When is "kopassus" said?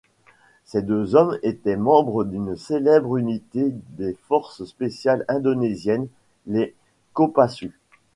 7.13-7.77